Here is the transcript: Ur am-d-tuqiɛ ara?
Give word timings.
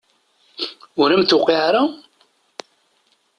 Ur 1.01 1.09
am-d-tuqiɛ 1.09 1.59
ara? 1.67 1.83